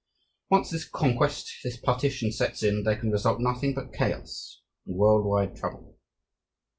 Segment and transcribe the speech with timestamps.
[0.49, 5.23] Once this conquest, this "partition," sets in, there can result nothing but chaos and world
[5.23, 5.99] wide trouble.